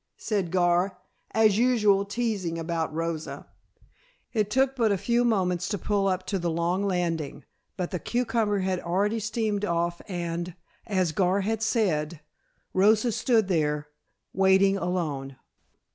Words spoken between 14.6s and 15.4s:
alone.